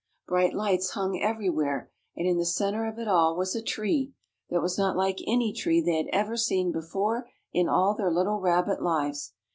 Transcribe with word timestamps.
Bright 0.27 0.55
lights 0.55 0.89
hung 0.97 1.21
everywhere, 1.21 1.91
and 2.15 2.25
in 2.27 2.39
the 2.39 2.43
center 2.47 2.87
of 2.87 2.97
it 2.97 3.07
all 3.07 3.37
was 3.37 3.55
a 3.55 3.61
tree—that 3.61 4.59
was 4.59 4.75
not 4.75 4.97
like 4.97 5.19
any 5.27 5.53
tree 5.53 5.79
they 5.79 5.97
had 5.97 6.07
ever 6.11 6.35
seen 6.37 6.71
before 6.71 7.29
in 7.53 7.69
all 7.69 7.93
their 7.93 8.09
little 8.09 8.39
rabbit 8.39 8.81
lives. 8.81 9.33